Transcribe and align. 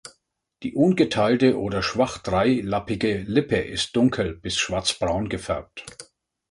Die 0.63 0.73
ungeteilte 0.73 1.59
oder 1.59 1.83
schwach 1.83 2.17
dreilappige 2.17 3.19
Lippe 3.19 3.57
ist 3.57 3.95
dunkel- 3.95 4.33
bis 4.35 4.57
schwarzbraun 4.57 5.29
gefärbt. 5.29 5.85